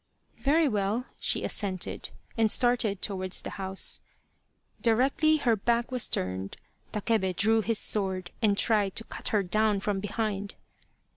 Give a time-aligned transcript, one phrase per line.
[0.49, 4.01] "Very well," she assented, and started towards the house.
[4.81, 6.57] Directly her back was turned,
[6.91, 10.55] Takebe drew his sword and tried to cut her down from behind.